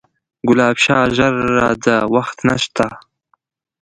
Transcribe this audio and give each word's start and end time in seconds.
ګلاب 0.47 0.75
شاه 0.83 1.05
ژر 1.17 1.33
راځه 1.59 1.95
وخت 2.15 2.37
نسته 2.47 2.85